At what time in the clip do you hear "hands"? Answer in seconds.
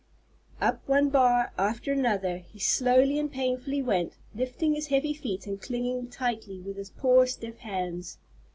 7.59-8.17